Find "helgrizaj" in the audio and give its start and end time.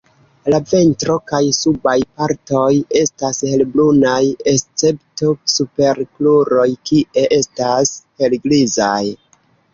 8.25-9.01